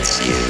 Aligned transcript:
yes, 0.00 0.26
you, 0.26 0.49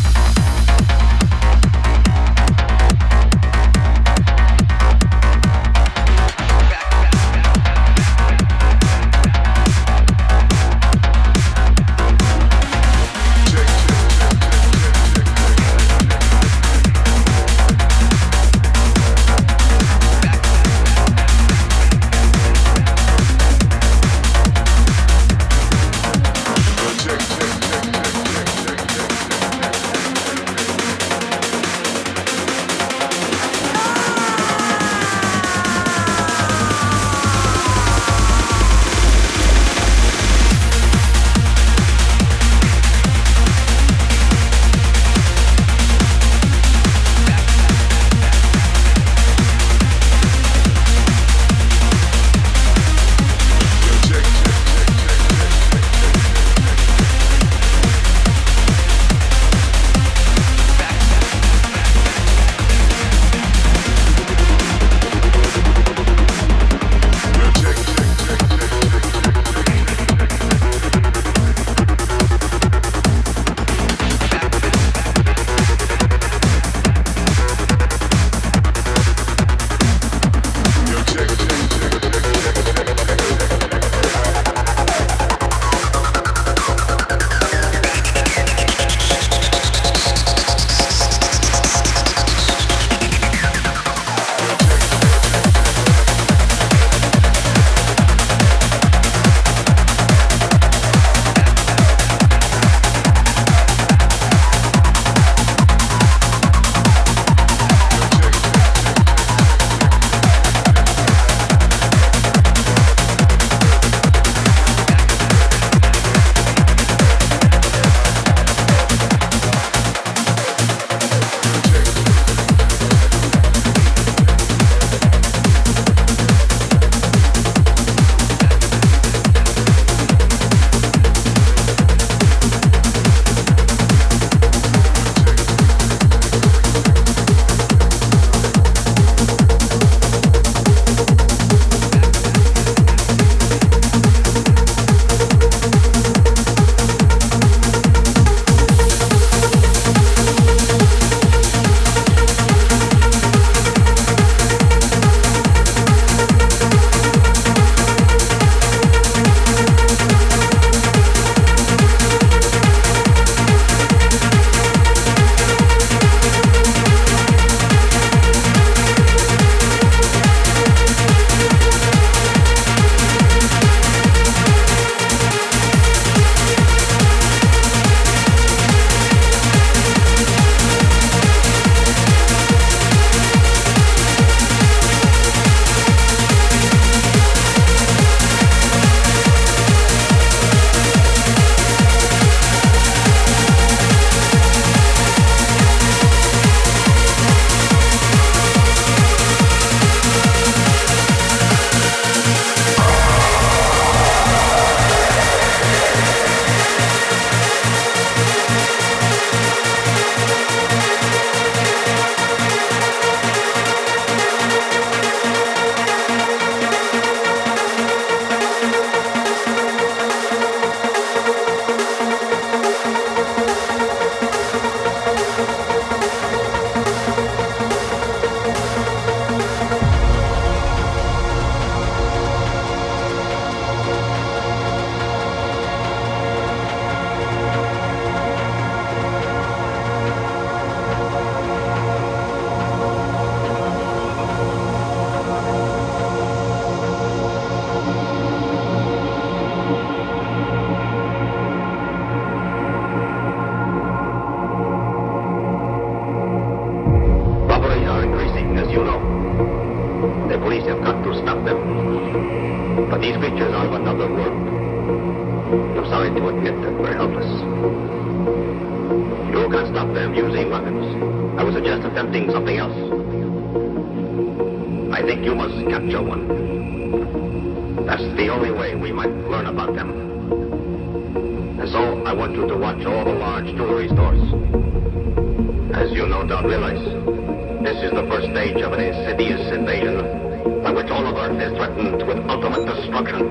ultimate 292.29 292.65
destruction. 292.65 293.27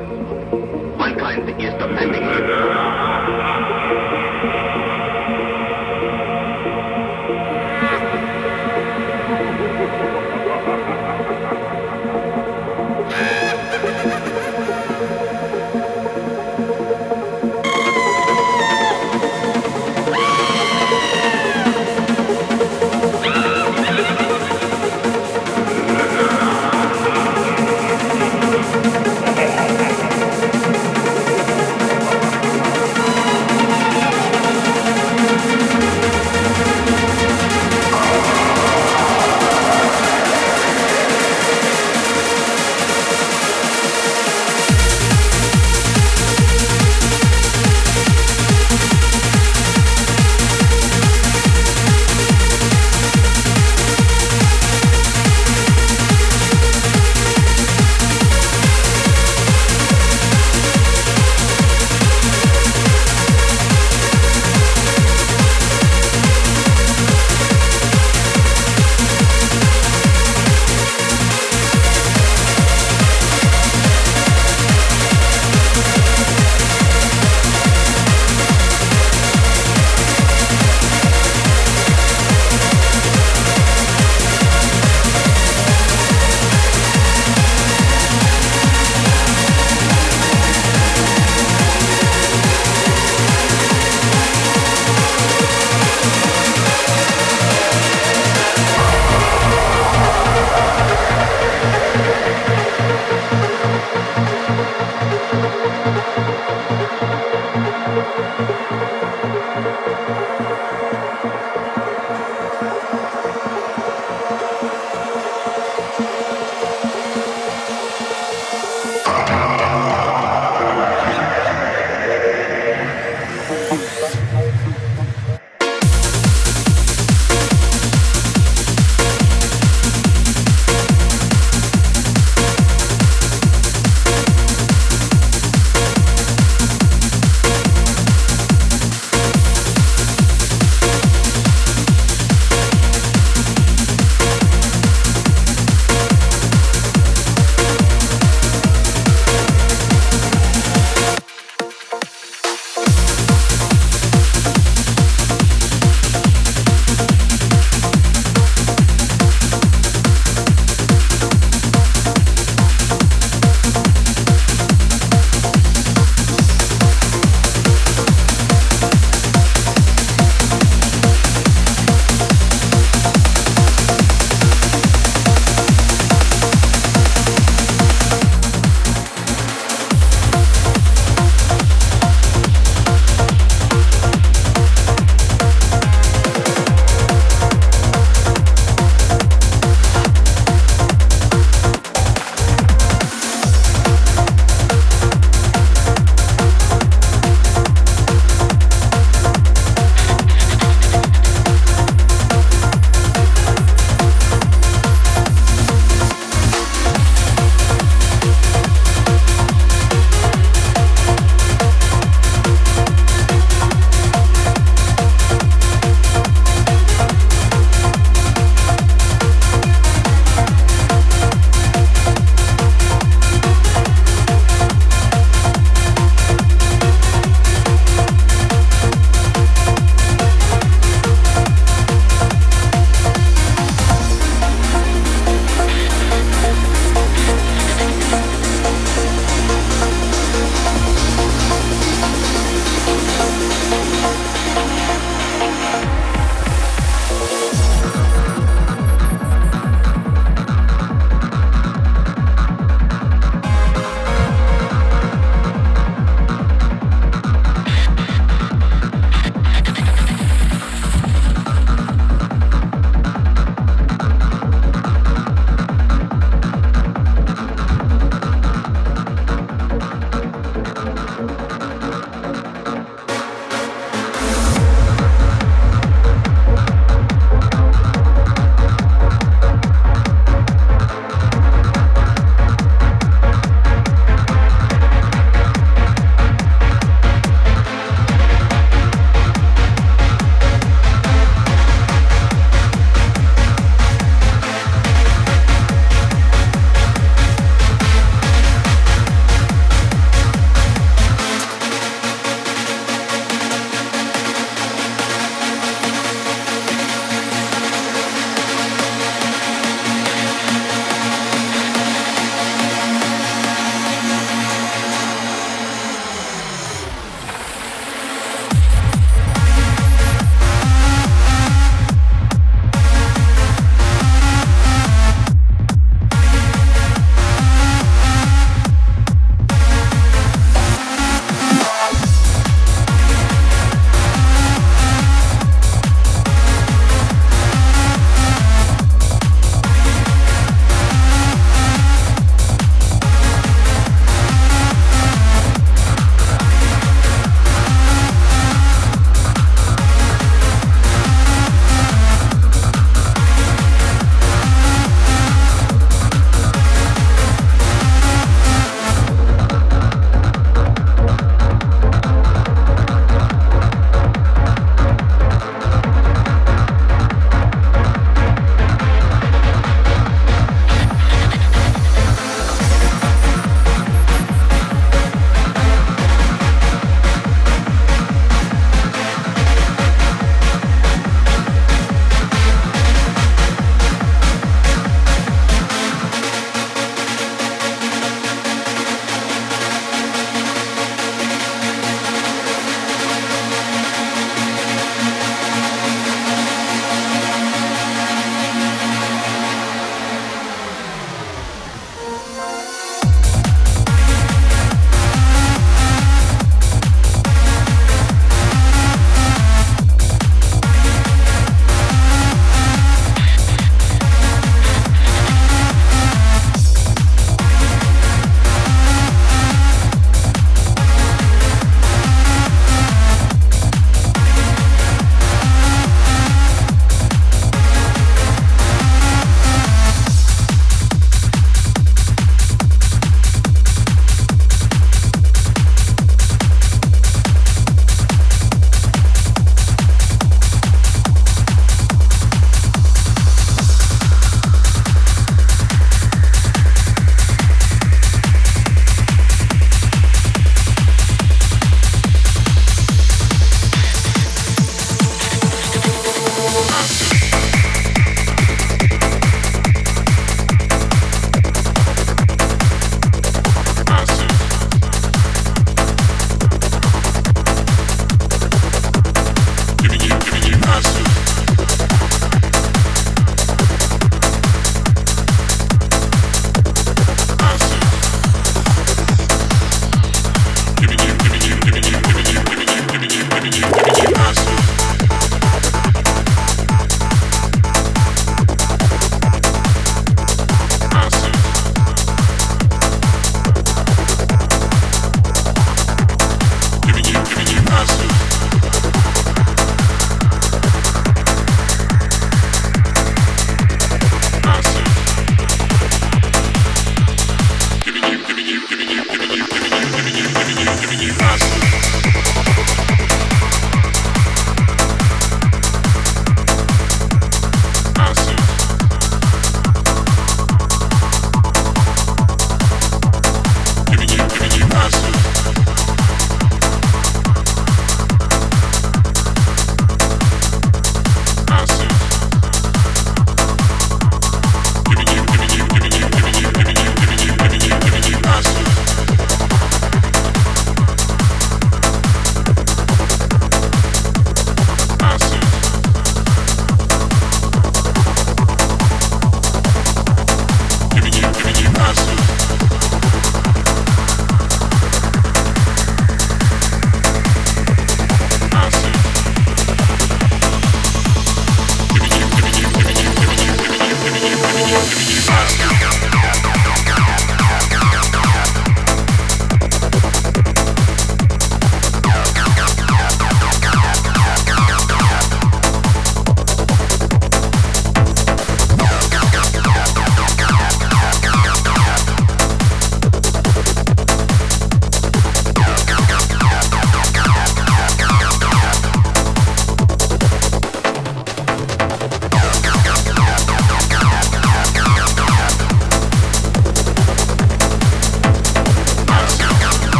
Mankind 0.96 1.48
is 1.60 1.72
defending 1.74 2.29